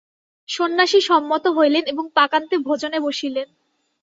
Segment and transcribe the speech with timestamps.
[0.49, 3.47] সন্ন্যাসী সম্মত হইলেন এবং পাকান্তে ভোজনে বসিলেন।